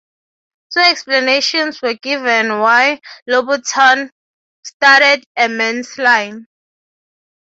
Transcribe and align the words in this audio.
Two 0.73 0.79
explanations 0.79 1.79
were 1.79 1.93
given 1.93 2.57
why 2.57 2.99
Louboutin 3.29 4.09
started 4.63 5.23
a 5.37 5.47
men's 5.47 5.95
line. 5.99 6.47